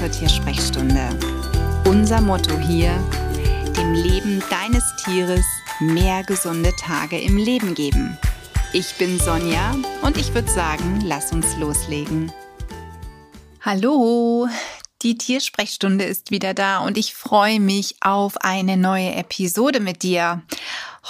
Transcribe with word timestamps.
zur 0.00 0.10
Tiersprechstunde. 0.10 1.10
Unser 1.84 2.22
Motto 2.22 2.58
hier, 2.58 2.90
dem 3.76 3.92
Leben 3.92 4.42
deines 4.48 4.82
Tieres 5.04 5.44
mehr 5.78 6.22
gesunde 6.22 6.72
Tage 6.76 7.20
im 7.20 7.36
Leben 7.36 7.74
geben. 7.74 8.16
Ich 8.72 8.94
bin 8.94 9.20
Sonja 9.20 9.76
und 10.00 10.16
ich 10.16 10.32
würde 10.32 10.50
sagen, 10.50 11.02
lass 11.04 11.32
uns 11.32 11.54
loslegen. 11.58 12.32
Hallo, 13.60 14.48
die 15.02 15.18
Tiersprechstunde 15.18 16.06
ist 16.06 16.30
wieder 16.30 16.54
da 16.54 16.78
und 16.78 16.96
ich 16.96 17.14
freue 17.14 17.60
mich 17.60 17.96
auf 18.00 18.38
eine 18.38 18.78
neue 18.78 19.12
Episode 19.16 19.80
mit 19.80 20.02
dir. 20.02 20.40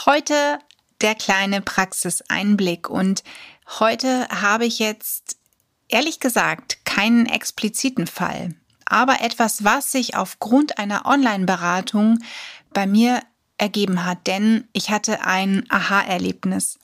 Heute 0.05 0.59
der 1.01 1.15
kleine 1.15 1.61
Praxiseinblick 1.61 2.91
und 2.91 3.23
heute 3.79 4.27
habe 4.31 4.67
ich 4.67 4.81
jetzt 4.81 5.37
ehrlich 5.87 6.19
gesagt 6.19 6.85
keinen 6.85 7.27
expliziten 7.27 8.09
Fall, 8.09 8.57
aber 8.91 9.23
etwas, 9.23 9.65
was 9.65 9.93
sich 9.93 10.17
aufgrund 10.17 10.79
einer 10.79 11.07
Online-Beratung 11.07 12.19
bei 12.73 12.87
mir 12.87 13.23
ergeben 13.59 14.05
hat, 14.05 14.27
denn 14.27 14.69
ich 14.73 14.91
hatte 14.91 15.25
ein 15.25 15.65
Aha-Erlebnis. 15.69 16.79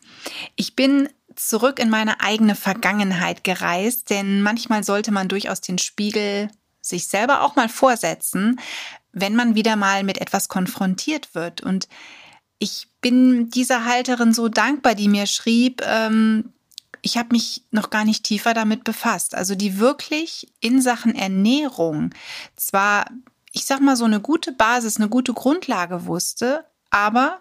Ich 0.56 0.76
bin 0.76 1.08
zurück 1.34 1.78
in 1.78 1.90
meine 1.90 2.20
eigene 2.20 2.54
Vergangenheit 2.54 3.44
gereist, 3.44 4.10
denn 4.10 4.42
manchmal 4.42 4.84
sollte 4.84 5.10
man 5.12 5.28
durchaus 5.28 5.60
den 5.60 5.78
Spiegel 5.78 6.50
sich 6.80 7.08
selber 7.08 7.42
auch 7.42 7.56
mal 7.56 7.68
vorsetzen, 7.68 8.60
wenn 9.12 9.34
man 9.34 9.54
wieder 9.54 9.76
mal 9.76 10.04
mit 10.04 10.18
etwas 10.18 10.48
konfrontiert 10.48 11.34
wird. 11.34 11.60
Und 11.60 11.88
ich 12.58 12.88
bin 13.00 13.50
dieser 13.50 13.84
Halterin 13.84 14.32
so 14.32 14.48
dankbar, 14.48 14.94
die 14.94 15.08
mir 15.08 15.26
schrieb, 15.26 15.82
ähm, 15.86 16.52
ich 17.06 17.16
habe 17.16 17.28
mich 17.30 17.62
noch 17.70 17.90
gar 17.90 18.04
nicht 18.04 18.24
tiefer 18.24 18.52
damit 18.52 18.82
befasst. 18.82 19.36
Also 19.36 19.54
die 19.54 19.78
wirklich 19.78 20.52
in 20.58 20.82
Sachen 20.82 21.14
Ernährung 21.14 22.10
zwar, 22.56 23.06
ich 23.52 23.64
sag 23.64 23.80
mal, 23.80 23.94
so 23.94 24.04
eine 24.04 24.20
gute 24.20 24.50
Basis, 24.50 24.96
eine 24.96 25.08
gute 25.08 25.32
Grundlage 25.32 26.06
wusste, 26.06 26.64
aber 26.90 27.40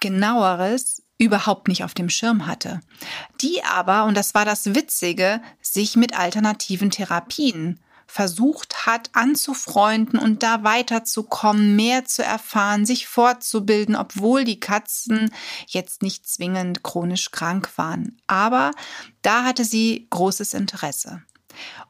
genaueres 0.00 1.02
überhaupt 1.16 1.68
nicht 1.68 1.84
auf 1.84 1.94
dem 1.94 2.10
Schirm 2.10 2.46
hatte. 2.46 2.80
Die 3.40 3.64
aber, 3.64 4.04
und 4.04 4.14
das 4.14 4.34
war 4.34 4.44
das 4.44 4.74
Witzige, 4.74 5.40
sich 5.62 5.96
mit 5.96 6.16
alternativen 6.16 6.90
Therapien 6.90 7.80
versucht 8.10 8.86
hat 8.86 9.10
anzufreunden 9.12 10.18
und 10.18 10.42
da 10.42 10.64
weiterzukommen, 10.64 11.76
mehr 11.76 12.06
zu 12.06 12.24
erfahren, 12.24 12.86
sich 12.86 13.06
fortzubilden, 13.06 13.94
obwohl 13.94 14.44
die 14.44 14.58
Katzen 14.58 15.30
jetzt 15.66 16.02
nicht 16.02 16.26
zwingend 16.26 16.82
chronisch 16.82 17.30
krank 17.30 17.70
waren. 17.76 18.16
Aber 18.26 18.72
da 19.20 19.44
hatte 19.44 19.64
sie 19.64 20.06
großes 20.08 20.54
Interesse. 20.54 21.22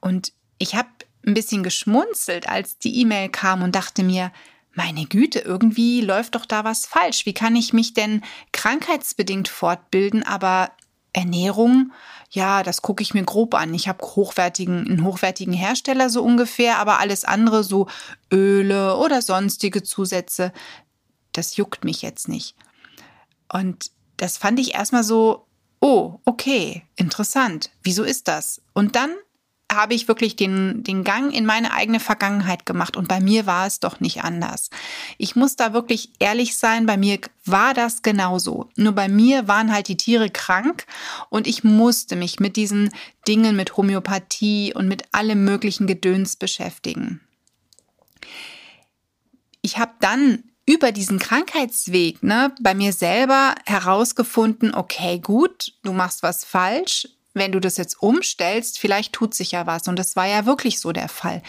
Und 0.00 0.32
ich 0.58 0.74
habe 0.74 0.88
ein 1.24 1.34
bisschen 1.34 1.62
geschmunzelt, 1.62 2.48
als 2.48 2.78
die 2.78 3.00
E-Mail 3.00 3.28
kam 3.28 3.62
und 3.62 3.76
dachte 3.76 4.02
mir, 4.02 4.32
meine 4.74 5.06
Güte, 5.06 5.38
irgendwie 5.38 6.00
läuft 6.00 6.34
doch 6.34 6.46
da 6.46 6.64
was 6.64 6.84
falsch. 6.84 7.26
Wie 7.26 7.34
kann 7.34 7.54
ich 7.54 7.72
mich 7.72 7.94
denn 7.94 8.22
krankheitsbedingt 8.52 9.48
fortbilden, 9.48 10.24
aber 10.24 10.72
Ernährung 11.12 11.92
ja, 12.30 12.62
das 12.62 12.82
gucke 12.82 13.02
ich 13.02 13.14
mir 13.14 13.24
grob 13.24 13.54
an. 13.54 13.72
Ich 13.72 13.88
habe 13.88 14.04
hochwertigen, 14.04 14.86
einen 14.86 15.04
hochwertigen 15.04 15.54
Hersteller 15.54 16.10
so 16.10 16.22
ungefähr, 16.22 16.78
aber 16.78 16.98
alles 16.98 17.24
andere, 17.24 17.64
so 17.64 17.88
Öle 18.32 18.96
oder 18.96 19.22
sonstige 19.22 19.82
Zusätze, 19.82 20.52
das 21.32 21.56
juckt 21.56 21.84
mich 21.84 22.02
jetzt 22.02 22.28
nicht. 22.28 22.54
Und 23.50 23.90
das 24.18 24.36
fand 24.36 24.60
ich 24.60 24.74
erstmal 24.74 25.04
so, 25.04 25.46
oh, 25.80 26.20
okay, 26.26 26.86
interessant. 26.96 27.70
Wieso 27.82 28.02
ist 28.02 28.28
das? 28.28 28.60
Und 28.74 28.94
dann 28.94 29.10
habe 29.70 29.94
ich 29.94 30.08
wirklich 30.08 30.34
den, 30.34 30.82
den 30.82 31.04
Gang 31.04 31.32
in 31.32 31.44
meine 31.44 31.72
eigene 31.72 32.00
Vergangenheit 32.00 32.64
gemacht 32.64 32.96
und 32.96 33.06
bei 33.06 33.20
mir 33.20 33.44
war 33.46 33.66
es 33.66 33.80
doch 33.80 34.00
nicht 34.00 34.24
anders. 34.24 34.70
Ich 35.18 35.36
muss 35.36 35.56
da 35.56 35.72
wirklich 35.74 36.10
ehrlich 36.18 36.56
sein, 36.56 36.86
bei 36.86 36.96
mir 36.96 37.18
war 37.44 37.74
das 37.74 38.02
genauso. 38.02 38.70
Nur 38.76 38.92
bei 38.92 39.08
mir 39.08 39.46
waren 39.46 39.72
halt 39.72 39.88
die 39.88 39.96
Tiere 39.96 40.30
krank 40.30 40.86
und 41.28 41.46
ich 41.46 41.64
musste 41.64 42.16
mich 42.16 42.40
mit 42.40 42.56
diesen 42.56 42.90
Dingen, 43.26 43.56
mit 43.56 43.76
Homöopathie 43.76 44.72
und 44.74 44.88
mit 44.88 45.02
allem 45.12 45.44
möglichen 45.44 45.86
Gedöns 45.86 46.36
beschäftigen. 46.36 47.20
Ich 49.60 49.76
habe 49.76 49.92
dann 50.00 50.44
über 50.64 50.92
diesen 50.92 51.18
Krankheitsweg 51.18 52.22
ne, 52.22 52.54
bei 52.60 52.74
mir 52.74 52.92
selber 52.92 53.54
herausgefunden, 53.66 54.74
okay, 54.74 55.18
gut, 55.18 55.72
du 55.82 55.92
machst 55.92 56.22
was 56.22 56.44
falsch, 56.44 57.08
wenn 57.34 57.52
du 57.52 57.60
das 57.60 57.76
jetzt 57.76 58.02
umstellst, 58.02 58.78
vielleicht 58.78 59.12
tut 59.12 59.34
sich 59.34 59.52
ja 59.52 59.66
was. 59.66 59.88
Und 59.88 59.98
das 59.98 60.16
war 60.16 60.26
ja 60.26 60.46
wirklich 60.46 60.80
so 60.80 60.92
der 60.92 61.08
Fall. 61.08 61.42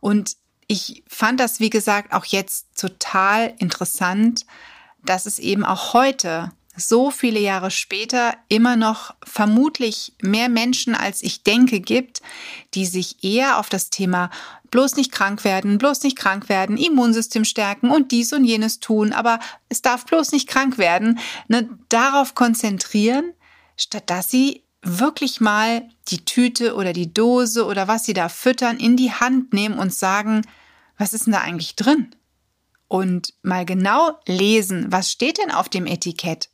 Und 0.00 0.36
ich 0.66 1.02
fand 1.08 1.40
das, 1.40 1.60
wie 1.60 1.70
gesagt, 1.70 2.12
auch 2.12 2.24
jetzt 2.24 2.78
total 2.78 3.54
interessant, 3.58 4.46
dass 5.02 5.26
es 5.26 5.38
eben 5.38 5.64
auch 5.64 5.92
heute, 5.92 6.52
so 6.76 7.12
viele 7.12 7.38
Jahre 7.38 7.70
später, 7.70 8.34
immer 8.48 8.74
noch 8.74 9.14
vermutlich 9.22 10.12
mehr 10.20 10.48
Menschen 10.48 10.96
als 10.96 11.22
ich 11.22 11.44
denke 11.44 11.80
gibt, 11.80 12.20
die 12.74 12.86
sich 12.86 13.22
eher 13.22 13.58
auf 13.58 13.68
das 13.68 13.90
Thema 13.90 14.30
bloß 14.72 14.96
nicht 14.96 15.12
krank 15.12 15.44
werden, 15.44 15.78
bloß 15.78 16.02
nicht 16.02 16.18
krank 16.18 16.48
werden, 16.48 16.76
Immunsystem 16.76 17.44
stärken 17.44 17.90
und 17.90 18.10
dies 18.10 18.32
und 18.32 18.44
jenes 18.44 18.80
tun, 18.80 19.12
aber 19.12 19.38
es 19.68 19.82
darf 19.82 20.04
bloß 20.04 20.32
nicht 20.32 20.48
krank 20.48 20.78
werden, 20.78 21.20
ne, 21.46 21.68
darauf 21.88 22.34
konzentrieren, 22.34 23.34
statt 23.76 24.10
dass 24.10 24.30
sie 24.30 24.63
wirklich 24.84 25.40
mal 25.40 25.88
die 26.08 26.24
Tüte 26.24 26.74
oder 26.74 26.92
die 26.92 27.12
Dose 27.12 27.66
oder 27.66 27.88
was 27.88 28.04
sie 28.04 28.14
da 28.14 28.28
füttern 28.28 28.78
in 28.78 28.96
die 28.96 29.12
Hand 29.12 29.52
nehmen 29.52 29.78
und 29.78 29.92
sagen, 29.92 30.42
was 30.98 31.12
ist 31.12 31.26
denn 31.26 31.32
da 31.32 31.40
eigentlich 31.40 31.76
drin? 31.76 32.14
Und 32.88 33.34
mal 33.42 33.64
genau 33.64 34.18
lesen, 34.26 34.92
was 34.92 35.10
steht 35.10 35.38
denn 35.38 35.50
auf 35.50 35.68
dem 35.68 35.86
Etikett? 35.86 36.50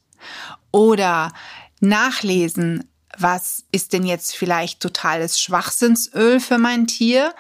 Oder 0.71 1.33
nachlesen, 1.81 2.85
was 3.19 3.65
ist 3.73 3.93
denn 3.93 4.07
jetzt 4.07 4.37
vielleicht 4.37 4.81
totales 4.81 5.41
Schwachsinnsöl 5.41 6.41
für 6.41 6.59
mein 6.59 6.87
Tier? 6.87 7.35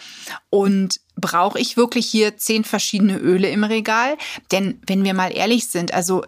Und 0.50 1.00
brauche 1.16 1.58
ich 1.58 1.76
wirklich 1.76 2.06
hier 2.06 2.36
zehn 2.36 2.64
verschiedene 2.64 3.16
Öle 3.16 3.48
im 3.48 3.64
Regal? 3.64 4.18
Denn 4.50 4.80
wenn 4.86 5.04
wir 5.04 5.14
mal 5.14 5.34
ehrlich 5.34 5.68
sind, 5.68 5.94
also 5.94 6.24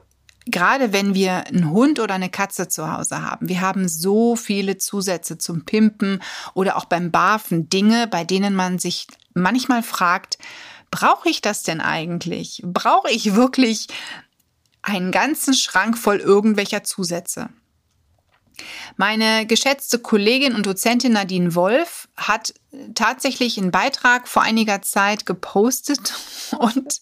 gerade 0.46 0.92
wenn 0.92 1.14
wir 1.14 1.46
einen 1.46 1.70
Hund 1.70 2.00
oder 2.00 2.14
eine 2.14 2.30
Katze 2.30 2.68
zu 2.68 2.90
Hause 2.90 3.22
haben, 3.22 3.48
wir 3.48 3.60
haben 3.60 3.88
so 3.88 4.36
viele 4.36 4.78
Zusätze 4.78 5.38
zum 5.38 5.64
Pimpen 5.64 6.22
oder 6.54 6.76
auch 6.76 6.84
beim 6.84 7.10
Barfen, 7.10 7.68
Dinge, 7.68 8.06
bei 8.06 8.24
denen 8.24 8.54
man 8.54 8.78
sich 8.78 9.06
manchmal 9.34 9.82
fragt, 9.82 10.38
brauche 10.90 11.28
ich 11.28 11.40
das 11.40 11.62
denn 11.62 11.80
eigentlich? 11.80 12.62
Brauche 12.64 13.10
ich 13.10 13.34
wirklich 13.34 13.88
einen 14.82 15.12
ganzen 15.12 15.54
Schrank 15.54 15.96
voll 15.96 16.18
irgendwelcher 16.18 16.84
Zusätze? 16.84 17.48
Meine 18.96 19.46
geschätzte 19.46 19.98
Kollegin 19.98 20.54
und 20.54 20.66
Dozentin 20.66 21.12
Nadine 21.12 21.54
Wolf 21.54 22.08
hat 22.16 22.54
tatsächlich 22.94 23.58
einen 23.58 23.70
Beitrag 23.70 24.28
vor 24.28 24.42
einiger 24.42 24.80
Zeit 24.82 25.26
gepostet 25.26 26.14
und 26.58 27.00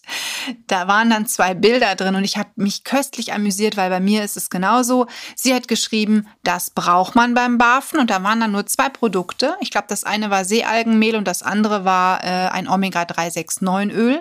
da 0.67 0.87
waren 0.87 1.09
dann 1.09 1.25
zwei 1.25 1.53
Bilder 1.53 1.95
drin 1.95 2.15
und 2.15 2.23
ich 2.23 2.37
habe 2.37 2.49
mich 2.55 2.83
köstlich 2.83 3.33
amüsiert, 3.33 3.77
weil 3.77 3.89
bei 3.89 3.99
mir 3.99 4.23
ist 4.23 4.37
es 4.37 4.49
genauso. 4.49 5.07
Sie 5.35 5.53
hat 5.53 5.67
geschrieben, 5.67 6.27
das 6.43 6.69
braucht 6.69 7.15
man 7.15 7.33
beim 7.33 7.57
Barfen 7.57 7.99
und 7.99 8.09
da 8.09 8.23
waren 8.23 8.39
dann 8.39 8.51
nur 8.51 8.65
zwei 8.65 8.89
Produkte. 8.89 9.55
Ich 9.61 9.71
glaube, 9.71 9.87
das 9.87 10.03
eine 10.03 10.29
war 10.29 10.45
Seealgenmehl 10.45 11.15
und 11.15 11.27
das 11.27 11.43
andere 11.43 11.85
war 11.85 12.23
äh, 12.23 12.49
ein 12.49 12.67
Omega-369 12.67 13.91
Öl 13.91 14.19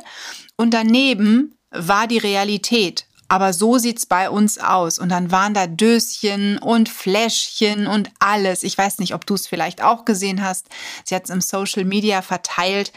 und 0.56 0.72
daneben 0.72 1.56
war 1.70 2.06
die 2.06 2.18
Realität. 2.18 3.06
Aber 3.30 3.52
so 3.52 3.78
sieht's 3.78 4.06
bei 4.06 4.28
uns 4.28 4.58
aus. 4.58 4.98
Und 4.98 5.08
dann 5.08 5.30
waren 5.30 5.54
da 5.54 5.68
Döschen 5.68 6.58
und 6.58 6.88
Fläschchen 6.88 7.86
und 7.86 8.10
alles. 8.18 8.64
Ich 8.64 8.76
weiß 8.76 8.98
nicht, 8.98 9.14
ob 9.14 9.24
du 9.24 9.34
es 9.34 9.46
vielleicht 9.46 9.84
auch 9.84 10.04
gesehen 10.04 10.42
hast. 10.42 10.66
Sie 11.04 11.14
hat 11.14 11.24
es 11.24 11.30
im 11.30 11.40
Social 11.40 11.84
Media 11.84 12.22
verteilt. 12.22 12.92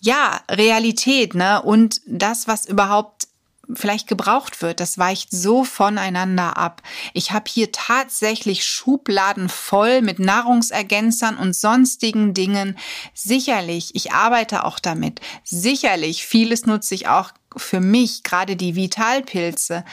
Ja, 0.00 0.40
Realität, 0.50 1.34
ne? 1.34 1.60
Und 1.60 2.00
das, 2.06 2.48
was 2.48 2.64
überhaupt 2.64 3.28
vielleicht 3.74 4.06
gebraucht 4.06 4.62
wird. 4.62 4.80
Das 4.80 4.98
weicht 4.98 5.30
so 5.30 5.64
voneinander 5.64 6.56
ab. 6.56 6.82
Ich 7.14 7.32
habe 7.32 7.50
hier 7.50 7.72
tatsächlich 7.72 8.64
Schubladen 8.64 9.48
voll 9.48 10.02
mit 10.02 10.18
Nahrungsergänzern 10.18 11.36
und 11.36 11.54
sonstigen 11.54 12.34
Dingen. 12.34 12.78
Sicherlich, 13.14 13.94
ich 13.94 14.12
arbeite 14.12 14.64
auch 14.64 14.78
damit. 14.78 15.20
Sicherlich, 15.44 16.26
vieles 16.26 16.66
nutze 16.66 16.94
ich 16.94 17.08
auch 17.08 17.32
für 17.56 17.80
mich, 17.80 18.22
gerade 18.22 18.56
die 18.56 18.76
Vitalpilze. 18.76 19.84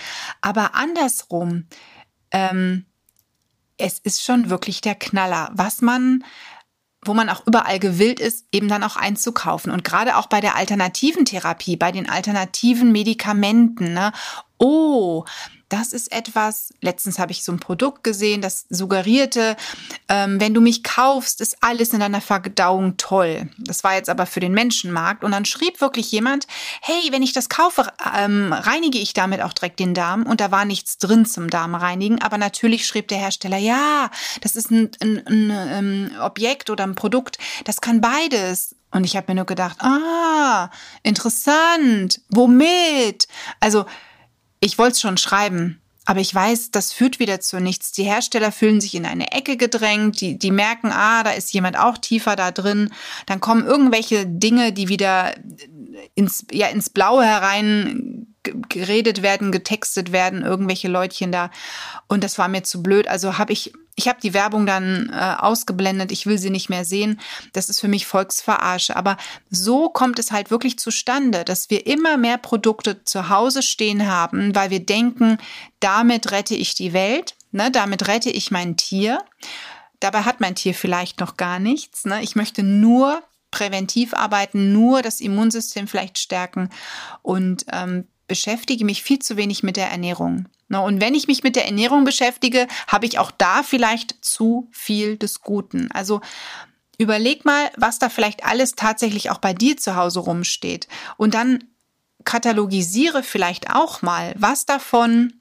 Aber 0.41 0.75
andersrum, 0.75 1.65
ähm, 2.31 2.85
es 3.77 4.00
ist 4.00 4.24
schon 4.24 4.50
wirklich 4.50 4.81
der 4.81 4.95
Knaller, 4.95 5.51
was 5.53 5.81
man 5.81 6.24
wo 7.07 7.13
man 7.13 7.30
auch 7.30 7.45
überall 7.45 7.80
gewillt 7.80 8.19
ist, 8.19 8.45
eben 8.51 8.68
dann 8.68 8.83
auch 8.83 8.95
einzukaufen. 8.95 9.71
Und 9.71 9.83
gerade 9.83 10.18
auch 10.18 10.27
bei 10.27 10.42
der 10.42 10.56
alternativen 10.56 11.25
Therapie, 11.25 11.75
bei 11.75 11.92
den 11.92 12.09
alternativen 12.09 12.92
Medikamenten, 12.92 13.94
ne? 13.94 14.12
oh, 14.57 15.25
das 15.69 15.92
ist 15.92 16.12
etwas, 16.12 16.74
letztens 16.81 17.19
habe 17.19 17.31
ich 17.31 17.44
so 17.44 17.52
ein 17.52 17.60
Produkt 17.60 18.04
gesehen, 18.04 18.42
das 18.42 18.66
suggerierte, 18.69 19.58
ähm, 20.08 20.40
wenn 20.40 20.54
du 20.54 20.62
mich 20.62 20.84
kaufst, 20.84 21.42
ist 21.42 21.58
alles 21.62 21.92
in 21.92 22.00
deiner 22.00 22.22
Verdauung 22.22 22.96
toll. 22.98 23.50
Das 23.58 23.84
war 23.84 23.96
jetzt 23.96 24.10
aber 24.10 24.25
für 24.25 24.40
den 24.40 24.54
Menschenmarkt. 24.54 25.24
Und 25.24 25.31
dann 25.31 25.46
schrieb 25.46 25.81
wirklich 25.81 26.12
jemand, 26.12 26.48
hey, 26.81 27.12
wenn 27.12 27.22
ich 27.22 27.34
das 27.34 27.50
kaufe, 27.50 27.92
ähm, 28.18 28.54
reinige 28.54 29.00
ich 29.00 29.14
damit 29.14 29.42
auch 29.42 29.54
direkt 29.54 29.80
den 29.80 29.94
Darm. 29.94 30.24
Und 30.24 30.40
da 30.40 30.52
war 30.52 30.64
nichts 30.64 30.98
drin 30.98 31.25
zum 31.25 31.50
Darmreinigen. 31.50 32.22
Aber 32.22 32.38
natürlich 32.38 32.88
schrieb 32.88 33.10
der 33.10 33.18
Hersteller, 33.18 33.58
ja, 33.58 34.10
das 34.42 34.56
ist 34.56 34.72
ein, 34.72 34.90
ein, 35.02 35.25
ein, 35.28 35.52
ein 35.52 36.12
ähm, 36.12 36.22
Objekt 36.22 36.70
oder 36.70 36.86
ein 36.86 36.96
Produkt, 36.96 37.38
das 37.66 37.81
kann 37.81 38.00
beides. 38.00 38.75
Und 38.92 39.04
ich 39.04 39.18
habe 39.18 39.25
mir 39.30 39.36
nur 39.36 39.46
gedacht, 39.46 39.78
ah, 39.81 40.72
interessant, 41.04 42.22
womit? 42.30 43.28
Also 43.60 43.86
ich 44.59 44.77
wollte 44.77 44.94
es 44.94 45.01
schon 45.01 45.18
schreiben, 45.18 45.81
aber 46.06 46.21
ich 46.21 46.33
weiß, 46.33 46.71
das 46.71 46.94
führt 46.94 47.19
wieder 47.19 47.42
zu 47.42 47.59
nichts. 47.59 47.92
Die 47.92 48.06
Hersteller 48.06 48.54
fühlen 48.54 48.80
sich 48.80 48.95
in 48.95 49.06
eine 49.06 49.33
Ecke 49.33 49.57
gedrängt, 49.57 50.21
die, 50.21 50.39
die 50.39 50.51
merken, 50.51 50.89
ah, 50.89 51.21
da 51.24 51.31
ist 51.31 51.54
jemand 51.54 51.77
auch 51.77 51.98
tiefer 51.98 52.38
da 52.38 52.51
drin. 52.51 52.94
Dann 53.25 53.42
kommen 53.42 53.65
irgendwelche 53.65 54.25
Dinge, 54.25 54.71
die 54.71 54.88
wieder 54.88 55.33
ins, 56.15 56.45
ja, 56.50 56.68
ins 56.68 56.89
Blaue 56.89 57.25
herein 57.25 58.27
geredet 58.69 59.21
werden, 59.21 59.51
getextet 59.51 60.13
werden, 60.13 60.44
irgendwelche 60.44 60.88
Leutchen 60.88 61.33
da. 61.33 61.51
Und 62.07 62.24
das 62.24 62.38
war 62.38 62.48
mir 62.48 62.63
zu 62.63 62.81
blöd. 62.81 63.10
Also 63.10 63.38
habe 63.38 63.51
ich, 63.51 63.74
ich 63.98 64.08
habe 64.08 64.20
die 64.22 64.36
Werbung 64.36 64.68
dann 64.68 65.10
äh, 65.12 65.36
ausgeblendet. 65.40 66.12
Ich 66.12 66.28
will 66.28 66.38
sie 66.38 66.52
nicht 66.52 66.70
mehr 66.70 66.86
sehen. 66.86 67.20
Das 67.54 67.68
ist 67.68 67.82
für 67.82 67.88
mich 67.88 68.06
Volksverarsche. 68.06 68.96
Aber 68.96 69.18
so 69.50 69.90
kommt 69.90 70.20
es 70.20 70.32
halt 70.32 70.52
wirklich 70.52 70.78
zustande, 70.78 71.44
dass 71.44 71.72
wir 71.72 71.88
immer 71.88 72.16
mehr 72.16 72.38
Produkte 72.38 73.04
zu 73.04 73.30
Hause 73.30 73.64
stehen 73.64 74.08
haben, 74.08 74.54
weil 74.56 74.70
wir 74.70 74.86
denken, 74.86 75.40
damit 75.80 76.32
rette 76.32 76.54
ich 76.54 76.76
die 76.76 76.94
Welt, 76.94 77.36
ne, 77.52 77.72
damit 77.72 78.08
rette 78.08 78.30
ich 78.30 78.52
mein 78.52 78.78
Tier. 78.78 79.24
Dabei 80.00 80.22
hat 80.22 80.42
mein 80.42 80.54
Tier 80.54 80.76
vielleicht 80.76 81.20
noch 81.20 81.36
gar 81.36 81.58
nichts. 81.58 82.06
Ne? 82.06 82.22
Ich 82.22 82.36
möchte 82.36 82.62
nur 82.62 83.24
präventiv 83.50 84.14
arbeiten, 84.14 84.74
nur 84.74 85.02
das 85.02 85.22
Immunsystem 85.22 85.88
vielleicht 85.88 86.20
stärken 86.20 86.70
und 87.24 87.66
ähm, 87.72 88.08
beschäftige 88.27 88.85
mich 88.85 89.03
viel 89.03 89.19
zu 89.19 89.38
wenig 89.38 89.63
mit 89.63 89.77
der 89.77 89.89
Ernährung. 89.89 90.47
Und 90.69 91.00
wenn 91.00 91.15
ich 91.15 91.27
mich 91.27 91.44
mit 91.44 91.56
der 91.56 91.65
Ernährung 91.65 92.03
beschäftige, 92.03 92.68
habe 92.88 93.06
ich 93.06 93.19
auch 93.19 93.31
da 93.31 93.63
vielleicht 93.63 94.15
zu 94.21 94.68
viel 94.71 95.18
des 95.18 95.41
Guten. 95.41 95.89
Also 95.91 96.19
überleg 96.97 97.45
mal, 97.45 97.71
was 97.77 98.00
da 98.00 98.09
vielleicht 98.09 98.45
alles 98.45 98.75
tatsächlich 98.75 99.29
auch 99.31 99.38
bei 99.38 99.53
dir 99.53 99.77
zu 99.77 99.95
Hause 99.95 100.19
rumsteht. 100.19 100.88
Und 101.15 101.33
dann 101.33 101.63
katalogisiere 102.25 103.24
vielleicht 103.24 103.74
auch 103.74 104.01
mal, 104.01 104.33
was 104.38 104.65
davon 104.65 105.33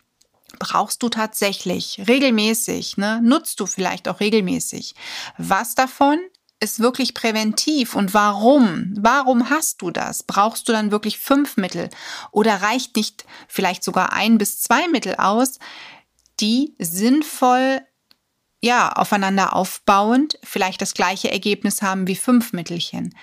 brauchst 0.59 1.03
du 1.03 1.09
tatsächlich 1.09 2.03
regelmäßig, 2.07 2.97
ne? 2.97 3.21
nutzt 3.23 3.61
du 3.61 3.67
vielleicht 3.67 4.09
auch 4.09 4.21
regelmäßig. 4.21 4.95
Was 5.39 5.75
davon 5.75 6.19
ist 6.61 6.81
wirklich 6.81 7.15
präventiv 7.15 7.95
und 7.95 8.15
warum? 8.15 8.95
Warum 8.97 9.51
hast 9.51 9.83
du 9.83 9.91
das? 9.91 10.23
Brauchst 10.23 10.69
du 10.69 10.73
dann 10.73 10.91
wirklich 10.91 11.19
fünf 11.19 11.57
Mittel 11.57 11.91
oder 12.31 12.63
reicht 12.63 12.97
nicht 12.97 13.25
vielleicht 13.47 13.85
sogar 13.85 14.13
ein 14.13 14.39
bis 14.39 14.61
zwei 14.61 14.89
Mittel 14.89 15.17
aus, 15.17 15.59
die 16.41 16.75
sinnvoll 16.79 17.83
ja, 18.61 18.91
aufeinander 18.93 19.55
aufbauend 19.55 20.39
vielleicht 20.43 20.81
das 20.81 20.95
gleiche 20.95 21.31
Ergebnis 21.31 21.83
haben 21.83 22.07
wie 22.07 22.17
fünf 22.17 22.53
Mittelchen. 22.53 23.15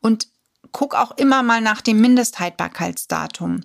Und 0.00 0.28
guck 0.72 0.94
auch 0.94 1.12
immer 1.16 1.42
mal 1.42 1.60
nach 1.60 1.80
dem 1.80 2.00
Mindesthaltbarkeitsdatum. 2.00 3.62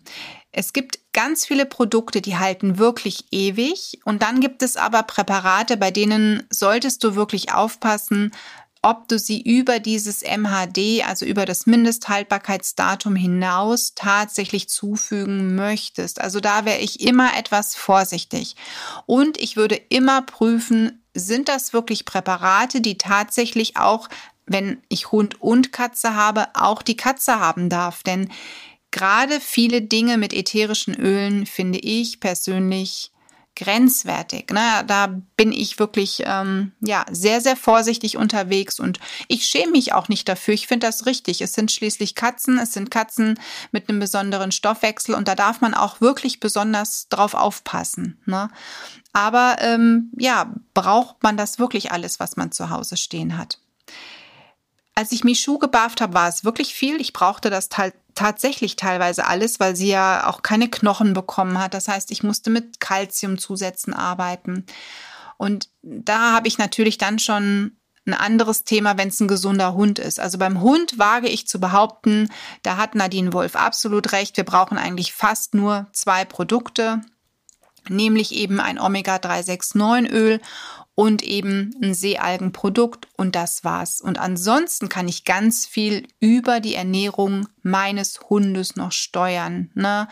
Es 0.51 0.73
gibt 0.73 0.99
ganz 1.13 1.45
viele 1.45 1.65
Produkte, 1.65 2.21
die 2.21 2.37
halten 2.37 2.77
wirklich 2.77 3.25
ewig 3.31 3.99
und 4.05 4.23
dann 4.23 4.39
gibt 4.39 4.63
es 4.63 4.77
aber 4.77 5.03
Präparate, 5.03 5.77
bei 5.77 5.91
denen 5.91 6.43
solltest 6.49 7.03
du 7.03 7.15
wirklich 7.15 7.53
aufpassen, 7.53 8.31
ob 8.81 9.07
du 9.09 9.19
sie 9.19 9.41
über 9.41 9.79
dieses 9.79 10.21
MHD, 10.21 11.05
also 11.05 11.25
über 11.25 11.45
das 11.45 11.65
Mindesthaltbarkeitsdatum 11.65 13.15
hinaus 13.15 13.93
tatsächlich 13.93 14.69
zufügen 14.69 15.55
möchtest. 15.55 16.21
Also 16.21 16.39
da 16.39 16.63
wäre 16.63 16.79
ich 16.79 17.01
immer 17.01 17.37
etwas 17.37 17.75
vorsichtig. 17.75 18.55
Und 19.05 19.37
ich 19.37 19.57
würde 19.57 19.75
immer 19.75 20.21
prüfen, 20.21 21.03
sind 21.13 21.49
das 21.49 21.73
wirklich 21.73 22.05
Präparate, 22.05 22.79
die 22.79 22.97
tatsächlich 22.97 23.75
auch, 23.75 24.07
wenn 24.45 24.81
ich 24.87 25.11
Hund 25.11 25.41
und 25.41 25.73
Katze 25.73 26.15
habe, 26.15 26.47
auch 26.53 26.81
die 26.81 26.97
Katze 26.97 27.39
haben 27.39 27.67
darf. 27.67 28.03
Denn 28.03 28.31
gerade 28.91 29.41
viele 29.41 29.81
Dinge 29.81 30.17
mit 30.17 30.33
ätherischen 30.33 30.95
Ölen 30.95 31.45
finde 31.45 31.79
ich 31.79 32.21
persönlich 32.21 33.11
grenzwertig. 33.55 34.51
Ne? 34.51 34.83
Da 34.87 35.07
bin 35.35 35.51
ich 35.51 35.79
wirklich 35.79 36.23
ähm, 36.25 36.71
ja 36.79 37.05
sehr, 37.11 37.41
sehr 37.41 37.55
vorsichtig 37.55 38.17
unterwegs 38.17 38.79
und 38.79 38.99
ich 39.27 39.45
schäme 39.45 39.73
mich 39.73 39.93
auch 39.93 40.07
nicht 40.07 40.29
dafür. 40.29 40.53
Ich 40.53 40.67
finde 40.67 40.87
das 40.87 41.05
richtig. 41.05 41.41
Es 41.41 41.53
sind 41.53 41.71
schließlich 41.71 42.15
Katzen, 42.15 42.57
es 42.57 42.73
sind 42.73 42.89
Katzen 42.89 43.39
mit 43.71 43.89
einem 43.89 43.99
besonderen 43.99 44.51
Stoffwechsel 44.51 45.13
und 45.13 45.27
da 45.27 45.35
darf 45.35 45.61
man 45.61 45.73
auch 45.73 46.01
wirklich 46.01 46.39
besonders 46.39 47.09
drauf 47.09 47.33
aufpassen. 47.33 48.21
Ne? 48.25 48.49
Aber 49.13 49.57
ähm, 49.59 50.11
ja, 50.17 50.53
braucht 50.73 51.21
man 51.23 51.35
das 51.35 51.59
wirklich 51.59 51.91
alles, 51.91 52.19
was 52.19 52.37
man 52.37 52.51
zu 52.51 52.69
Hause 52.69 52.95
stehen 52.95 53.37
hat? 53.37 53.59
Als 54.95 55.11
ich 55.11 55.23
Michu 55.23 55.59
gebafft 55.59 56.01
habe, 56.01 56.13
war 56.13 56.27
es 56.27 56.43
wirklich 56.43 56.73
viel. 56.73 56.99
Ich 56.99 57.13
brauchte 57.13 57.49
das 57.49 57.69
halt 57.77 57.93
tatsächlich 58.19 58.75
teilweise 58.75 59.25
alles, 59.25 59.61
weil 59.61 59.77
sie 59.77 59.87
ja 59.87 60.27
auch 60.27 60.41
keine 60.41 60.69
Knochen 60.69 61.13
bekommen 61.13 61.57
hat. 61.57 61.73
Das 61.73 61.87
heißt, 61.87 62.11
ich 62.11 62.21
musste 62.21 62.49
mit 62.49 62.81
Kalziumzusätzen 62.81 63.93
arbeiten. 63.93 64.65
Und 65.37 65.69
da 65.81 66.33
habe 66.33 66.49
ich 66.49 66.57
natürlich 66.57 66.97
dann 66.97 67.19
schon 67.19 67.77
ein 68.05 68.13
anderes 68.13 68.65
Thema, 68.65 68.97
wenn 68.97 69.07
es 69.07 69.21
ein 69.21 69.29
gesunder 69.29 69.73
Hund 69.73 69.99
ist. 69.99 70.19
Also 70.19 70.37
beim 70.37 70.59
Hund 70.59 70.99
wage 70.99 71.29
ich 71.29 71.47
zu 71.47 71.61
behaupten, 71.61 72.29
da 72.61 72.75
hat 72.75 72.93
Nadine 72.93 73.31
Wolf 73.31 73.55
absolut 73.55 74.11
recht. 74.11 74.35
Wir 74.35 74.43
brauchen 74.43 74.77
eigentlich 74.77 75.13
fast 75.13 75.53
nur 75.53 75.87
zwei 75.93 76.25
Produkte, 76.25 76.99
nämlich 77.87 78.35
eben 78.35 78.59
ein 78.59 78.79
Omega-369-Öl 78.79 80.41
und 80.99 81.23
eben 81.23 81.73
ein 81.81 81.93
Seealgenprodukt 81.93 83.07
und 83.15 83.33
das 83.33 83.63
war's. 83.63 84.01
Und 84.01 84.19
ansonsten 84.19 84.89
kann 84.89 85.07
ich 85.07 85.23
ganz 85.23 85.65
viel 85.65 86.05
über 86.19 86.59
die 86.59 86.75
Ernährung 86.75 87.47
meines 87.63 88.19
Hundes 88.29 88.75
noch 88.75 88.91
steuern. 88.91 89.71
Ne? 89.75 90.09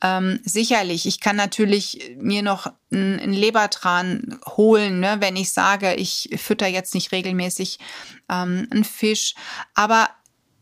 Ähm, 0.00 0.38
sicherlich, 0.44 1.06
ich 1.06 1.18
kann 1.18 1.34
natürlich 1.34 2.14
mir 2.16 2.44
noch 2.44 2.72
einen 2.92 3.32
Lebertran 3.32 4.38
holen, 4.46 5.00
ne, 5.00 5.16
wenn 5.18 5.34
ich 5.34 5.52
sage, 5.52 5.94
ich 5.94 6.30
fütter 6.36 6.68
jetzt 6.68 6.94
nicht 6.94 7.10
regelmäßig 7.10 7.80
ähm, 8.28 8.68
einen 8.70 8.84
Fisch. 8.84 9.34
Aber 9.74 10.10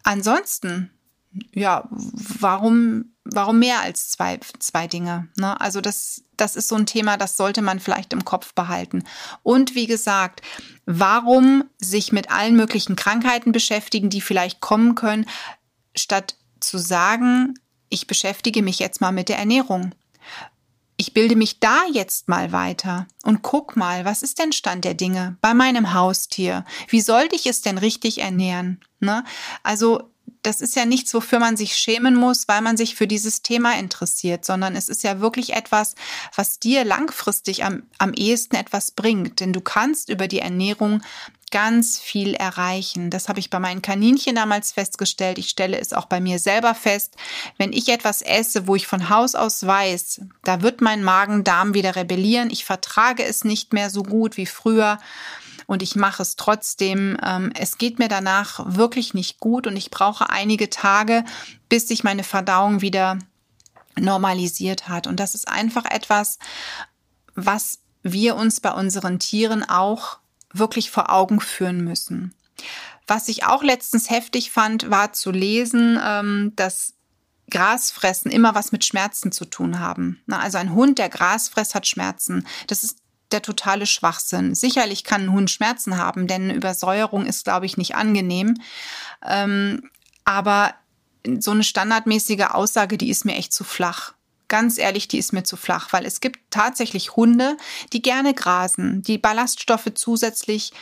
ansonsten 0.02 0.97
ja, 1.54 1.88
warum, 1.90 3.12
warum 3.24 3.58
mehr 3.58 3.80
als 3.80 4.10
zwei, 4.10 4.40
zwei 4.58 4.86
Dinge? 4.86 5.28
Ne? 5.36 5.60
Also 5.60 5.80
das, 5.80 6.22
das 6.36 6.56
ist 6.56 6.68
so 6.68 6.76
ein 6.76 6.86
Thema, 6.86 7.16
das 7.16 7.36
sollte 7.36 7.62
man 7.62 7.80
vielleicht 7.80 8.12
im 8.12 8.24
Kopf 8.24 8.54
behalten. 8.54 9.04
Und 9.42 9.74
wie 9.74 9.86
gesagt, 9.86 10.42
warum 10.86 11.64
sich 11.78 12.12
mit 12.12 12.30
allen 12.30 12.56
möglichen 12.56 12.96
Krankheiten 12.96 13.52
beschäftigen, 13.52 14.10
die 14.10 14.20
vielleicht 14.20 14.60
kommen 14.60 14.94
können, 14.94 15.26
statt 15.94 16.36
zu 16.60 16.78
sagen, 16.78 17.54
ich 17.90 18.06
beschäftige 18.06 18.62
mich 18.62 18.78
jetzt 18.78 19.00
mal 19.00 19.12
mit 19.12 19.28
der 19.28 19.38
Ernährung. 19.38 19.94
Ich 20.96 21.14
bilde 21.14 21.36
mich 21.36 21.60
da 21.60 21.82
jetzt 21.92 22.28
mal 22.28 22.50
weiter 22.50 23.06
und 23.22 23.42
guck 23.42 23.76
mal, 23.76 24.04
was 24.04 24.24
ist 24.24 24.40
denn 24.40 24.52
Stand 24.52 24.84
der 24.84 24.94
Dinge 24.94 25.36
bei 25.40 25.54
meinem 25.54 25.94
Haustier? 25.94 26.64
Wie 26.88 27.00
sollte 27.00 27.36
ich 27.36 27.46
es 27.46 27.62
denn 27.62 27.78
richtig 27.78 28.20
ernähren? 28.20 28.80
Ne? 28.98 29.22
Also 29.62 30.10
das 30.42 30.60
ist 30.60 30.76
ja 30.76 30.84
nichts, 30.84 31.12
wofür 31.14 31.38
man 31.38 31.56
sich 31.56 31.76
schämen 31.76 32.14
muss, 32.14 32.48
weil 32.48 32.60
man 32.60 32.76
sich 32.76 32.94
für 32.94 33.06
dieses 33.06 33.42
Thema 33.42 33.78
interessiert, 33.78 34.44
sondern 34.44 34.76
es 34.76 34.88
ist 34.88 35.02
ja 35.02 35.20
wirklich 35.20 35.54
etwas, 35.54 35.94
was 36.34 36.58
dir 36.58 36.84
langfristig 36.84 37.64
am, 37.64 37.82
am 37.98 38.12
ehesten 38.14 38.56
etwas 38.56 38.90
bringt. 38.90 39.40
Denn 39.40 39.52
du 39.52 39.60
kannst 39.60 40.08
über 40.08 40.28
die 40.28 40.40
Ernährung 40.40 41.02
ganz 41.50 41.98
viel 41.98 42.34
erreichen. 42.34 43.10
Das 43.10 43.28
habe 43.28 43.40
ich 43.40 43.50
bei 43.50 43.58
meinen 43.58 43.82
Kaninchen 43.82 44.34
damals 44.34 44.72
festgestellt. 44.72 45.38
Ich 45.38 45.48
stelle 45.48 45.78
es 45.78 45.92
auch 45.92 46.06
bei 46.06 46.20
mir 46.20 46.38
selber 46.38 46.74
fest. 46.74 47.16
Wenn 47.56 47.72
ich 47.72 47.88
etwas 47.88 48.22
esse, 48.22 48.66
wo 48.66 48.76
ich 48.76 48.86
von 48.86 49.08
Haus 49.08 49.34
aus 49.34 49.66
weiß, 49.66 50.22
da 50.44 50.62
wird 50.62 50.80
mein 50.80 51.02
Magen-Darm 51.02 51.74
wieder 51.74 51.96
rebellieren. 51.96 52.50
Ich 52.50 52.64
vertrage 52.64 53.24
es 53.24 53.44
nicht 53.44 53.72
mehr 53.72 53.90
so 53.90 54.02
gut 54.02 54.36
wie 54.36 54.46
früher 54.46 54.98
und 55.68 55.82
ich 55.82 55.94
mache 55.96 56.22
es 56.22 56.34
trotzdem. 56.34 57.18
Ähm, 57.22 57.52
es 57.54 57.76
geht 57.76 57.98
mir 57.98 58.08
danach 58.08 58.60
wirklich 58.64 59.12
nicht 59.12 59.38
gut 59.38 59.66
und 59.66 59.76
ich 59.76 59.90
brauche 59.90 60.30
einige 60.30 60.70
Tage, 60.70 61.24
bis 61.68 61.86
sich 61.86 62.02
meine 62.02 62.24
Verdauung 62.24 62.80
wieder 62.80 63.18
normalisiert 64.00 64.88
hat. 64.88 65.06
Und 65.06 65.20
das 65.20 65.34
ist 65.34 65.46
einfach 65.46 65.84
etwas, 65.84 66.38
was 67.34 67.80
wir 68.02 68.34
uns 68.34 68.60
bei 68.60 68.72
unseren 68.72 69.18
Tieren 69.18 69.62
auch 69.62 70.18
wirklich 70.54 70.90
vor 70.90 71.12
Augen 71.12 71.38
führen 71.38 71.84
müssen. 71.84 72.34
Was 73.06 73.28
ich 73.28 73.44
auch 73.44 73.62
letztens 73.62 74.08
heftig 74.08 74.50
fand, 74.50 74.90
war 74.90 75.12
zu 75.12 75.30
lesen, 75.30 76.00
ähm, 76.02 76.54
dass 76.56 76.94
Grasfressen 77.50 78.30
immer 78.30 78.54
was 78.54 78.72
mit 78.72 78.86
Schmerzen 78.86 79.32
zu 79.32 79.44
tun 79.44 79.80
haben. 79.80 80.22
Also 80.30 80.56
ein 80.56 80.72
Hund, 80.72 80.98
der 80.98 81.10
Gras 81.10 81.50
frisst, 81.50 81.74
hat 81.74 81.86
Schmerzen. 81.86 82.46
Das 82.68 82.84
ist 82.84 82.98
der 83.32 83.42
totale 83.42 83.86
Schwachsinn. 83.86 84.54
Sicherlich 84.54 85.04
kann 85.04 85.22
ein 85.22 85.32
Hund 85.32 85.50
Schmerzen 85.50 85.98
haben, 85.98 86.26
denn 86.26 86.50
Übersäuerung 86.50 87.26
ist, 87.26 87.44
glaube 87.44 87.66
ich, 87.66 87.76
nicht 87.76 87.94
angenehm. 87.94 88.54
Ähm, 89.26 89.90
aber 90.24 90.74
so 91.38 91.50
eine 91.50 91.64
standardmäßige 91.64 92.46
Aussage, 92.50 92.96
die 92.98 93.10
ist 93.10 93.24
mir 93.24 93.34
echt 93.34 93.52
zu 93.52 93.64
flach 93.64 94.14
ganz 94.48 94.78
ehrlich, 94.78 95.08
die 95.08 95.18
ist 95.18 95.32
mir 95.32 95.44
zu 95.44 95.56
flach, 95.56 95.92
weil 95.92 96.06
es 96.06 96.20
gibt 96.20 96.40
tatsächlich 96.50 97.16
Hunde, 97.16 97.56
die 97.92 98.02
gerne 98.02 98.34
grasen, 98.34 99.02
die 99.02 99.18
Ballaststoffe 99.18 99.92
zusätzlich, 99.94 100.72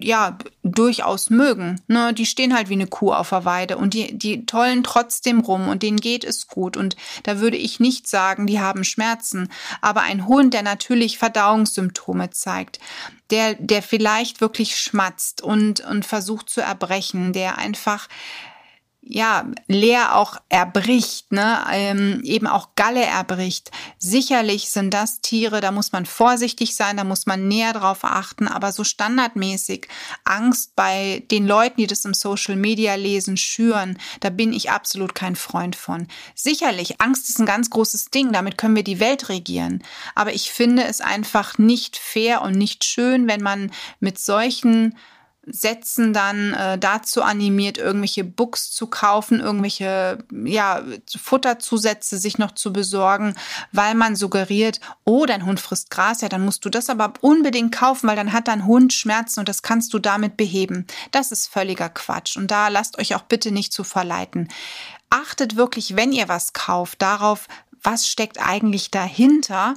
ja, 0.00 0.38
durchaus 0.62 1.30
mögen. 1.30 1.80
Ne? 1.88 2.14
Die 2.14 2.26
stehen 2.26 2.54
halt 2.54 2.68
wie 2.68 2.74
eine 2.74 2.86
Kuh 2.86 3.12
auf 3.12 3.30
der 3.30 3.44
Weide 3.44 3.76
und 3.76 3.94
die, 3.94 4.16
die 4.16 4.46
tollen 4.46 4.84
trotzdem 4.84 5.40
rum 5.40 5.68
und 5.68 5.82
denen 5.82 5.98
geht 5.98 6.24
es 6.24 6.46
gut. 6.46 6.76
Und 6.76 6.96
da 7.24 7.40
würde 7.40 7.56
ich 7.56 7.80
nicht 7.80 8.06
sagen, 8.06 8.46
die 8.46 8.60
haben 8.60 8.84
Schmerzen. 8.84 9.48
Aber 9.80 10.02
ein 10.02 10.26
Hund, 10.26 10.54
der 10.54 10.62
natürlich 10.62 11.18
Verdauungssymptome 11.18 12.30
zeigt, 12.30 12.78
der, 13.30 13.54
der 13.54 13.82
vielleicht 13.82 14.40
wirklich 14.40 14.76
schmatzt 14.76 15.42
und, 15.42 15.80
und 15.80 16.04
versucht 16.04 16.50
zu 16.50 16.60
erbrechen, 16.60 17.32
der 17.32 17.58
einfach 17.58 18.08
ja, 19.02 19.46
leer 19.66 20.14
auch 20.14 20.36
erbricht, 20.50 21.32
ne, 21.32 21.64
ähm, 21.72 22.20
eben 22.22 22.46
auch 22.46 22.70
Galle 22.76 23.02
erbricht. 23.02 23.70
Sicherlich 23.98 24.70
sind 24.70 24.92
das 24.92 25.22
Tiere, 25.22 25.62
da 25.62 25.72
muss 25.72 25.92
man 25.92 26.04
vorsichtig 26.04 26.76
sein, 26.76 26.98
da 26.98 27.04
muss 27.04 27.24
man 27.24 27.48
näher 27.48 27.72
drauf 27.72 28.00
achten, 28.02 28.46
aber 28.46 28.72
so 28.72 28.84
standardmäßig 28.84 29.88
Angst 30.24 30.76
bei 30.76 31.24
den 31.30 31.46
Leuten, 31.46 31.80
die 31.80 31.86
das 31.86 32.04
im 32.04 32.12
Social 32.12 32.56
Media 32.56 32.94
lesen, 32.94 33.38
schüren, 33.38 33.98
da 34.20 34.28
bin 34.28 34.52
ich 34.52 34.70
absolut 34.70 35.14
kein 35.14 35.34
Freund 35.34 35.76
von. 35.76 36.06
Sicherlich, 36.34 37.00
Angst 37.00 37.30
ist 37.30 37.40
ein 37.40 37.46
ganz 37.46 37.70
großes 37.70 38.10
Ding, 38.10 38.32
damit 38.32 38.58
können 38.58 38.76
wir 38.76 38.84
die 38.84 39.00
Welt 39.00 39.30
regieren, 39.30 39.82
aber 40.14 40.34
ich 40.34 40.52
finde 40.52 40.84
es 40.84 41.00
einfach 41.00 41.56
nicht 41.56 41.96
fair 41.96 42.42
und 42.42 42.52
nicht 42.52 42.84
schön, 42.84 43.28
wenn 43.28 43.42
man 43.42 43.72
mit 43.98 44.18
solchen 44.18 44.94
Sätzen 45.46 46.12
dann 46.12 46.52
äh, 46.52 46.78
dazu 46.78 47.22
animiert, 47.22 47.78
irgendwelche 47.78 48.24
Books 48.24 48.70
zu 48.72 48.86
kaufen, 48.86 49.40
irgendwelche 49.40 50.18
ja, 50.44 50.82
Futterzusätze 51.18 52.18
sich 52.18 52.36
noch 52.36 52.52
zu 52.52 52.72
besorgen, 52.72 53.34
weil 53.72 53.94
man 53.94 54.16
suggeriert, 54.16 54.80
oh, 55.04 55.24
dein 55.24 55.46
Hund 55.46 55.58
frisst 55.58 55.90
Gras, 55.90 56.20
ja, 56.20 56.28
dann 56.28 56.44
musst 56.44 56.64
du 56.64 56.68
das 56.68 56.90
aber 56.90 57.14
unbedingt 57.22 57.72
kaufen, 57.74 58.06
weil 58.06 58.16
dann 58.16 58.32
hat 58.32 58.48
dein 58.48 58.66
Hund 58.66 58.92
Schmerzen 58.92 59.40
und 59.40 59.48
das 59.48 59.62
kannst 59.62 59.94
du 59.94 59.98
damit 59.98 60.36
beheben. 60.36 60.86
Das 61.10 61.32
ist 61.32 61.48
völliger 61.48 61.88
Quatsch 61.88 62.36
und 62.36 62.50
da 62.50 62.68
lasst 62.68 62.98
euch 62.98 63.14
auch 63.14 63.22
bitte 63.22 63.50
nicht 63.50 63.72
zu 63.72 63.82
verleiten. 63.82 64.48
Achtet 65.08 65.56
wirklich, 65.56 65.96
wenn 65.96 66.12
ihr 66.12 66.28
was 66.28 66.52
kauft, 66.52 67.02
darauf, 67.02 67.48
was 67.82 68.06
steckt 68.06 68.38
eigentlich 68.40 68.90
dahinter 68.90 69.74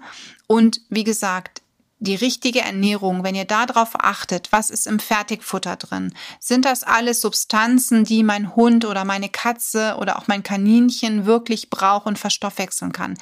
und 0.48 0.82
wie 0.89 1.03
gesagt, 1.03 1.62
die 2.03 2.15
richtige 2.15 2.62
Ernährung, 2.62 3.24
wenn 3.24 3.33
ihr 3.33 3.45
darauf 3.45 3.91
achtet, 3.93 4.51
was 4.51 4.69
ist 4.69 4.88
im 4.88 5.00
Fertigfutter 5.00 5.77
drin, 5.77 6.13
sind 6.39 6.65
das 6.65 6.83
alles 6.83 7.22
Substanzen, 7.22 8.03
die 8.03 8.24
mein 8.24 8.55
Hund 8.55 8.86
oder 8.86 9.05
meine 9.05 9.29
Katze 9.29 9.95
oder 10.00 10.17
auch 10.17 10.27
mein 10.27 10.43
Kaninchen 10.43 11.25
wirklich 11.25 11.69
braucht 11.69 12.05
und 12.05 12.19
verstoffwechseln 12.19 12.91
kann? 12.91 13.17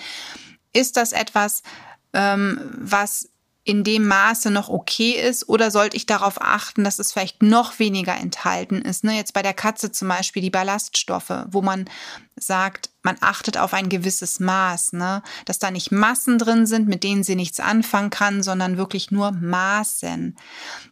Ist 0.74 0.98
das 0.98 1.12
etwas, 1.12 1.62
ähm, 2.14 2.60
was 2.78 3.30
in 3.64 3.84
dem 3.84 4.08
Maße 4.08 4.50
noch 4.50 4.70
okay 4.70 5.12
ist 5.12 5.48
oder 5.48 5.70
sollte 5.70 5.96
ich 5.96 6.08
darauf 6.08 6.42
achten, 6.42 6.84
dass 6.84 6.98
es 6.98 7.12
vielleicht 7.12 7.44
noch 7.44 7.78
weniger 7.78 8.16
enthalten 8.16 8.82
ist? 8.82 9.04
Ne? 9.04 9.16
Jetzt 9.16 9.34
bei 9.34 9.44
der 9.44 9.54
Katze 9.54 9.92
zum 9.92 10.08
Beispiel 10.08 10.42
die 10.42 10.50
Ballaststoffe, 10.50 11.46
wo 11.48 11.62
man 11.62 11.86
sagt, 12.36 12.90
man 13.04 13.18
achtet 13.22 13.58
auf 13.58 13.74
ein 13.74 13.90
gewisses 13.90 14.40
Maß, 14.40 14.94
ne? 14.94 15.22
dass 15.46 15.60
da 15.60 15.70
nicht 15.70 15.92
Massen 15.92 16.40
drin 16.40 16.66
sind, 16.66 16.88
mit 16.88 17.04
denen 17.04 17.24
sie 17.24 17.36
nichts 17.36 17.60
anfangen 17.60 18.10
kann, 18.10 18.42
sondern 18.42 18.78
wirklich 18.78 19.12
nur 19.12 19.32
Maßen. 19.32 20.36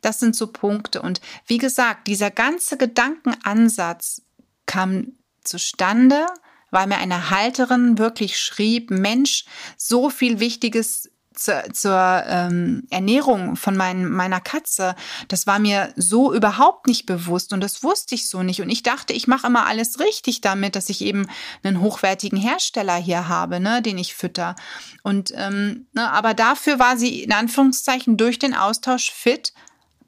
Das 0.01 0.19
sind 0.19 0.35
so 0.35 0.47
Punkte. 0.47 1.01
Und 1.01 1.21
wie 1.47 1.57
gesagt, 1.57 2.07
dieser 2.07 2.29
ganze 2.29 2.77
Gedankenansatz 2.77 4.21
kam 4.67 5.13
zustande, 5.43 6.27
weil 6.69 6.85
mir 6.85 6.97
eine 6.97 7.31
Halterin 7.31 7.97
wirklich 7.97 8.37
schrieb, 8.39 8.91
Mensch, 8.91 9.45
so 9.75 10.11
viel 10.11 10.39
Wichtiges 10.39 11.09
zur, 11.39 11.63
zur 11.73 12.23
ähm, 12.27 12.83
Ernährung 12.89 13.55
von 13.55 13.75
mein, 13.77 14.09
meiner 14.09 14.41
Katze, 14.41 14.95
das 15.27 15.47
war 15.47 15.59
mir 15.59 15.93
so 15.95 16.33
überhaupt 16.33 16.87
nicht 16.87 17.05
bewusst 17.05 17.53
und 17.53 17.61
das 17.61 17.83
wusste 17.83 18.15
ich 18.15 18.29
so 18.29 18.43
nicht. 18.43 18.61
Und 18.61 18.69
ich 18.69 18.83
dachte, 18.83 19.13
ich 19.13 19.27
mache 19.27 19.47
immer 19.47 19.65
alles 19.65 19.99
richtig 19.99 20.41
damit, 20.41 20.75
dass 20.75 20.89
ich 20.89 21.01
eben 21.01 21.27
einen 21.63 21.81
hochwertigen 21.81 22.39
Hersteller 22.39 22.95
hier 22.95 23.27
habe, 23.27 23.59
ne, 23.59 23.81
den 23.81 23.97
ich 23.97 24.15
fütter. 24.15 24.55
Und 25.03 25.31
ähm, 25.35 25.87
ne, 25.93 26.11
aber 26.11 26.33
dafür 26.33 26.79
war 26.79 26.97
sie 26.97 27.23
in 27.23 27.31
Anführungszeichen 27.31 28.17
durch 28.17 28.39
den 28.39 28.53
Austausch 28.53 29.11
fit 29.11 29.53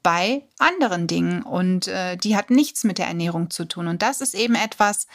bei 0.02 0.42
anderen 0.58 1.06
Dingen 1.06 1.42
und 1.42 1.86
äh, 1.86 2.16
die 2.16 2.36
hat 2.36 2.50
nichts 2.50 2.84
mit 2.84 2.98
der 2.98 3.06
Ernährung 3.06 3.50
zu 3.50 3.64
tun. 3.64 3.86
Und 3.86 4.02
das 4.02 4.20
ist 4.20 4.34
eben 4.34 4.54
etwas, 4.54 5.06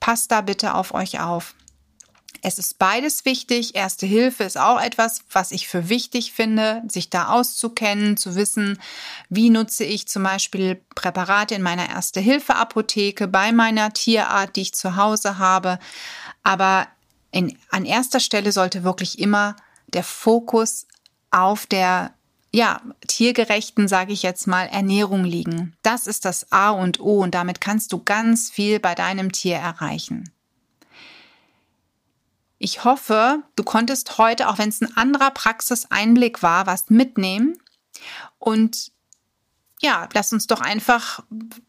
passt 0.00 0.30
da 0.30 0.42
bitte 0.42 0.74
auf 0.74 0.94
euch 0.94 1.20
auf. 1.20 1.54
Es 2.42 2.58
ist 2.58 2.78
beides 2.78 3.24
wichtig. 3.24 3.74
Erste 3.74 4.06
Hilfe 4.06 4.44
ist 4.44 4.58
auch 4.58 4.80
etwas, 4.80 5.20
was 5.30 5.52
ich 5.52 5.68
für 5.68 5.88
wichtig 5.88 6.32
finde, 6.32 6.82
sich 6.88 7.10
da 7.10 7.28
auszukennen, 7.28 8.16
zu 8.16 8.34
wissen, 8.34 8.78
wie 9.28 9.50
nutze 9.50 9.84
ich 9.84 10.08
zum 10.08 10.22
Beispiel 10.22 10.80
Präparate 10.94 11.54
in 11.54 11.62
meiner 11.62 11.88
Erste-Hilfe-Apotheke 11.88 13.28
bei 13.28 13.52
meiner 13.52 13.92
Tierart, 13.92 14.56
die 14.56 14.62
ich 14.62 14.74
zu 14.74 14.96
Hause 14.96 15.38
habe. 15.38 15.78
Aber 16.42 16.88
in, 17.30 17.56
an 17.70 17.84
erster 17.84 18.20
Stelle 18.20 18.52
sollte 18.52 18.84
wirklich 18.84 19.18
immer 19.18 19.56
der 19.88 20.04
Fokus 20.04 20.86
auf 21.30 21.66
der 21.66 22.12
ja, 22.52 22.80
tiergerechten, 23.06 23.86
sage 23.86 24.12
ich 24.12 24.22
jetzt 24.22 24.46
mal, 24.46 24.64
Ernährung 24.66 25.24
liegen. 25.24 25.76
Das 25.82 26.06
ist 26.06 26.24
das 26.24 26.50
A 26.52 26.70
und 26.70 27.00
O 27.00 27.22
und 27.22 27.34
damit 27.34 27.60
kannst 27.60 27.92
du 27.92 28.02
ganz 28.02 28.48
viel 28.48 28.80
bei 28.80 28.94
deinem 28.94 29.30
Tier 29.30 29.56
erreichen. 29.56 30.32
Ich 32.58 32.84
hoffe, 32.84 33.42
du 33.54 33.64
konntest 33.64 34.18
heute, 34.18 34.48
auch 34.48 34.58
wenn 34.58 34.70
es 34.70 34.80
ein 34.80 34.96
anderer 34.96 35.30
Praxiseinblick 35.30 36.42
war, 36.42 36.66
was 36.66 36.88
mitnehmen. 36.88 37.58
Und 38.38 38.92
ja, 39.80 40.08
lass 40.14 40.32
uns 40.32 40.46
doch 40.46 40.62
einfach 40.62 41.20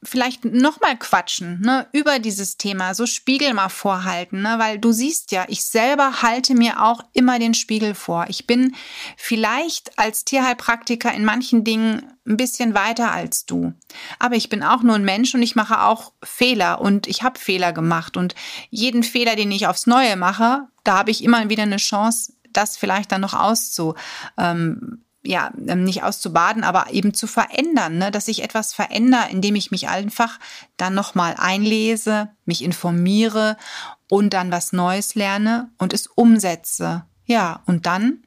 vielleicht 0.01 0.45
nochmal 0.45 0.97
quatschen 0.97 1.59
ne, 1.59 1.87
über 1.91 2.19
dieses 2.19 2.55
Thema, 2.55 2.93
so 2.93 3.05
Spiegel 3.05 3.53
mal 3.53 3.67
vorhalten, 3.67 4.41
ne, 4.41 4.55
weil 4.59 4.79
du 4.79 4.93
siehst 4.93 5.31
ja, 5.33 5.45
ich 5.49 5.65
selber 5.65 6.21
halte 6.21 6.55
mir 6.55 6.81
auch 6.83 7.03
immer 7.11 7.37
den 7.37 7.53
Spiegel 7.53 7.95
vor. 7.95 8.25
Ich 8.29 8.47
bin 8.47 8.75
vielleicht 9.17 9.99
als 9.99 10.23
Tierheilpraktiker 10.23 11.13
in 11.13 11.25
manchen 11.25 11.65
Dingen 11.65 12.09
ein 12.25 12.37
bisschen 12.37 12.73
weiter 12.73 13.11
als 13.11 13.45
du, 13.45 13.73
aber 14.19 14.35
ich 14.35 14.47
bin 14.47 14.63
auch 14.63 14.83
nur 14.83 14.95
ein 14.95 15.05
Mensch 15.05 15.35
und 15.35 15.41
ich 15.41 15.57
mache 15.57 15.81
auch 15.81 16.13
Fehler 16.23 16.79
und 16.79 17.07
ich 17.07 17.23
habe 17.23 17.37
Fehler 17.37 17.73
gemacht. 17.73 18.15
Und 18.15 18.35
jeden 18.69 19.03
Fehler, 19.03 19.35
den 19.35 19.51
ich 19.51 19.67
aufs 19.67 19.85
Neue 19.85 20.15
mache, 20.15 20.67
da 20.85 20.97
habe 20.97 21.11
ich 21.11 21.23
immer 21.23 21.49
wieder 21.49 21.63
eine 21.63 21.77
Chance, 21.77 22.33
das 22.53 22.77
vielleicht 22.77 23.11
dann 23.11 23.21
noch 23.21 23.33
auszu, 23.33 23.95
ähm, 24.37 25.03
ja, 25.27 25.51
ähm, 25.67 25.83
nicht 25.83 26.03
auszubaden, 26.03 26.63
aber 26.63 26.91
eben 26.91 27.13
zu 27.13 27.27
verändern, 27.27 27.97
ne? 27.97 28.11
dass 28.11 28.27
ich 28.27 28.43
etwas 28.43 28.73
verändere, 28.73 29.29
indem 29.29 29.55
ich 29.55 29.71
mich 29.71 29.87
einfach 29.87 30.39
dann 30.77 30.93
nochmal 30.93 31.35
einlese, 31.37 32.29
mich 32.45 32.63
informiere 32.63 33.57
und 34.09 34.33
dann 34.33 34.51
was 34.51 34.73
Neues 34.73 35.15
lerne 35.15 35.69
und 35.77 35.93
es 35.93 36.07
umsetze. 36.07 37.03
Ja, 37.25 37.61
und 37.65 37.85
dann 37.85 38.23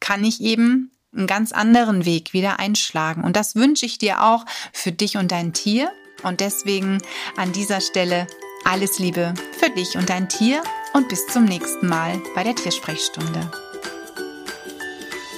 kann 0.00 0.24
ich 0.24 0.40
eben 0.40 0.90
einen 1.16 1.26
ganz 1.28 1.52
anderen 1.52 2.04
Weg 2.04 2.32
wieder 2.32 2.58
einschlagen. 2.58 3.22
Und 3.22 3.36
das 3.36 3.54
wünsche 3.54 3.86
ich 3.86 3.98
dir 3.98 4.22
auch 4.24 4.44
für 4.72 4.90
dich 4.90 5.16
und 5.16 5.30
dein 5.30 5.52
Tier. 5.52 5.90
Und 6.24 6.40
deswegen 6.40 7.00
an 7.36 7.52
dieser 7.52 7.80
Stelle 7.80 8.26
alles 8.64 8.98
Liebe 8.98 9.34
für 9.58 9.70
dich 9.70 9.96
und 9.96 10.10
dein 10.10 10.28
Tier 10.28 10.62
und 10.94 11.08
bis 11.08 11.26
zum 11.28 11.44
nächsten 11.44 11.86
Mal 11.86 12.20
bei 12.34 12.42
der 12.42 12.56
Tiersprechstunde. 12.56 13.63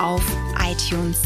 auf 0.00 0.22
iTunes 0.58 1.22